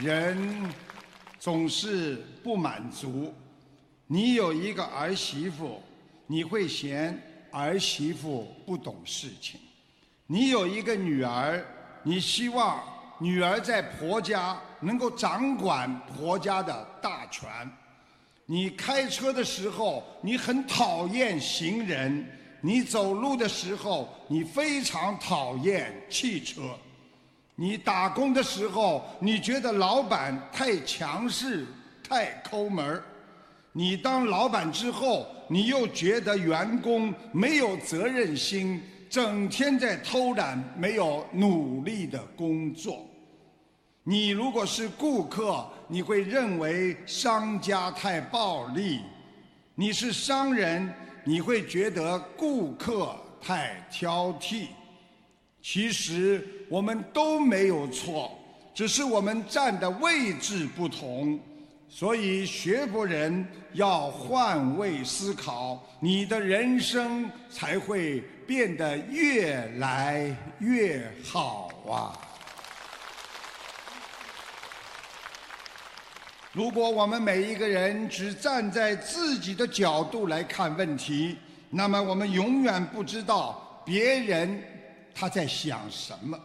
[0.00, 0.38] 人
[1.38, 3.32] 总是不满足。
[4.06, 5.82] 你有一个儿媳妇，
[6.26, 7.20] 你会嫌
[7.50, 9.58] 儿媳妇不懂事情；
[10.26, 11.62] 你有一个女儿，
[12.02, 12.82] 你希望
[13.18, 17.48] 女儿在婆家能够掌管婆家的大权。
[18.46, 22.24] 你开车的时候，你很讨厌行人；
[22.62, 26.62] 你走路的时候，你非常讨厌汽车。
[27.62, 31.64] 你打工的时候，你觉得老板太强势、
[32.08, 33.00] 太抠门儿；
[33.70, 43.08] 你当老板之后，你又觉得员工没有责任心，整天在偷懒，没有努力的工作。
[44.02, 49.02] 你如果是顾客，你会认为商家太暴力；
[49.76, 50.92] 你是商人，
[51.22, 54.66] 你会觉得顾客太挑剔。
[55.62, 58.36] 其实我们都没有错，
[58.74, 61.38] 只是我们站的位置不同。
[61.88, 72.16] 所以学佛人要换位思考，你的人生才会变得越来越好啊！
[76.50, 81.36] 如果我们每一个人只站在自己的角度来看问题，
[81.68, 84.62] 那么我们永远不知道别人
[85.14, 86.38] 他在想什么，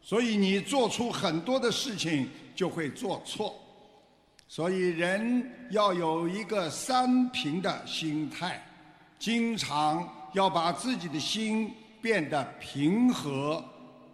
[0.00, 3.54] 所以你做出很多的事情就会做错。
[4.46, 8.62] 所以人要有一个三平的心态，
[9.18, 13.62] 经常要把自己的心变得平和、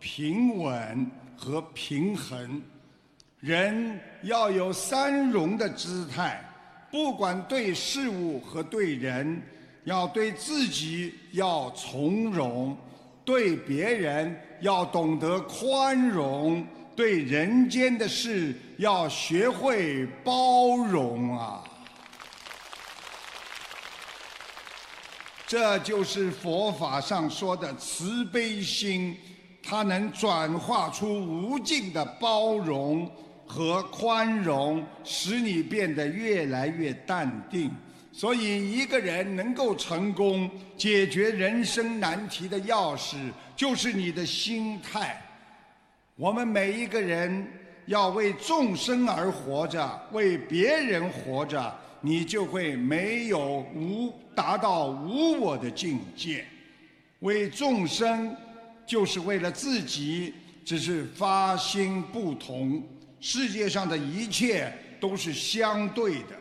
[0.01, 2.61] 平稳和平衡。
[3.39, 6.43] 人要有三容的姿态，
[6.91, 9.41] 不管对事物和对人，
[9.85, 12.77] 要对自己要从容，
[13.25, 21.65] 对别人要懂得宽容，对人间的事要学会包容啊！
[25.47, 29.17] 这就是佛法上说的慈悲心，
[29.63, 33.11] 它能转化出无尽的包容。
[33.47, 37.71] 和宽容使你变得越来越淡定，
[38.17, 43.17] 所以一个人能够成功解决人生难题的钥匙
[43.57, 45.21] 就是你的心态。
[46.15, 47.45] 我们每一个人
[47.87, 56.47] 要为众生而活着，为别人活着，你就会没有无达到无我的境界。
[57.19, 58.33] 为众生
[58.87, 60.33] 就是为了自己，
[60.65, 62.81] 只是发心不同。
[63.19, 66.39] 世界上的一切都是相对的，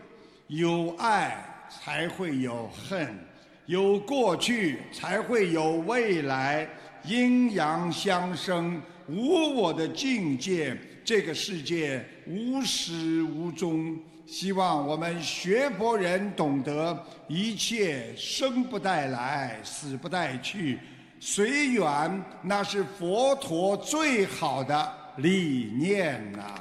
[0.48, 3.18] 有爱才会有恨，
[3.66, 6.68] 有过去才会有未来，
[7.04, 13.98] 阴阳相生，无我的境界，这个世界无始无终。
[14.26, 16.98] 希望我们学佛人懂得，
[17.28, 20.80] 一切生不带来，死不带去，
[21.20, 26.56] 随缘，那是佛陀最好的理念呐。